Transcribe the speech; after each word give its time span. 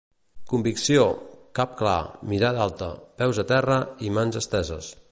Convicció, 0.53 1.03
cap 1.59 1.75
clar, 1.83 1.99
mirada 2.33 2.65
alta, 2.67 2.89
peus 3.21 3.45
a 3.45 3.49
terra 3.57 3.81
i 4.09 4.15
mans 4.19 4.43
esteses. 4.45 4.95